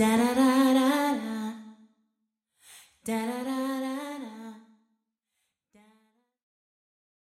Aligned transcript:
da 0.00 0.34
da 0.34 0.39